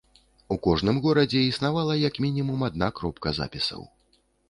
[0.55, 3.91] У кожным горадзе існавала як мінімум адна кропка запісаў.